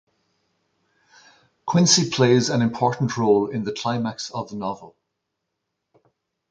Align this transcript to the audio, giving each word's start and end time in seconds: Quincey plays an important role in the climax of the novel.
Quincey 1.67 2.09
plays 2.09 2.49
an 2.49 2.63
important 2.63 3.15
role 3.17 3.45
in 3.51 3.65
the 3.65 3.71
climax 3.71 4.31
of 4.31 4.49
the 4.49 4.55
novel. 4.55 4.95